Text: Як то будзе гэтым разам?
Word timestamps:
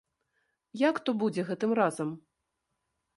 Як 0.89 0.95
то 1.09 1.13
будзе 1.23 1.41
гэтым 1.49 1.71
разам? 1.81 2.09